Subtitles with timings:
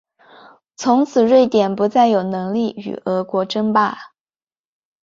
[0.77, 4.13] 从此瑞典不再有能力与俄国争霸。